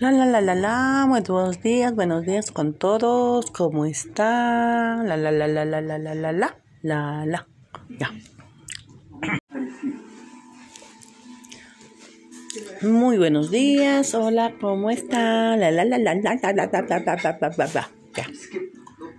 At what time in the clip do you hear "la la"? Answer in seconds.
0.00-0.26, 0.12-0.40, 0.26-0.54, 0.40-1.06, 5.08-5.30, 5.16-5.46, 5.30-5.64, 5.46-5.80, 5.64-5.98, 5.80-6.14, 5.98-6.32, 6.14-6.56, 6.32-7.26, 6.82-7.46, 15.60-15.84, 15.70-15.98, 15.84-16.14, 15.98-16.34, 16.14-16.52, 16.34-16.66, 16.52-16.82, 16.66-16.98, 16.82-17.50, 17.02-17.66, 17.56-17.90